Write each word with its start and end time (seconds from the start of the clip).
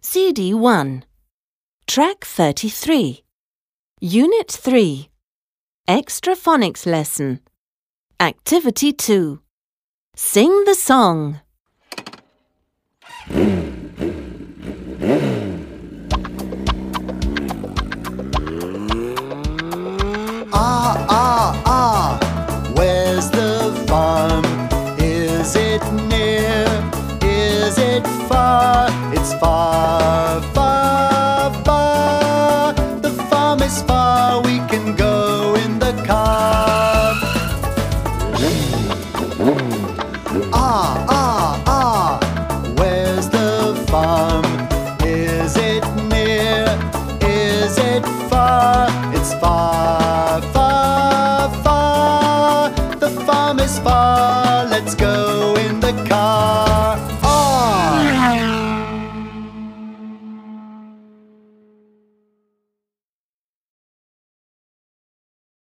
CD 0.00 0.54
1. 0.54 1.04
Track 1.88 2.24
33. 2.24 3.24
Unit 4.00 4.48
3. 4.48 5.08
Extra 5.88 6.36
phonics 6.36 6.86
lesson. 6.86 7.40
Activity 8.20 8.92
2. 8.92 9.40
Sing 10.14 10.64
the 10.66 10.74
song. 10.76 11.40
Ah, 20.52 21.06
ah, 21.08 21.62
ah. 21.66 22.72
Where's 22.76 23.28
the 23.30 23.84
farm? 23.88 24.44
Is 25.00 25.56
it 25.56 25.82
near? 26.08 26.64
Is 27.20 27.76
it 27.78 28.06
far? 28.28 28.88
It's 29.12 29.34
far. 29.34 29.57
ah, 40.80 41.06
ah. 41.08 41.64
ah, 41.66 42.74
Where's 42.78 43.28
the 43.28 43.74
farm? 43.90 44.44
Is 45.04 45.56
it 45.56 45.84
near? 46.12 46.66
Is 47.20 47.78
it 47.78 48.04
far? 48.30 48.86
It's 49.16 49.32
far, 49.34 50.40
far, 50.54 51.50
far. 51.64 52.70
The 53.04 53.10
farm 53.26 53.58
is 53.58 53.78
far. 53.80 54.66
Let's 54.66 54.94
go 54.94 55.56
in 55.56 55.80
the 55.80 55.92
car. 56.08 56.27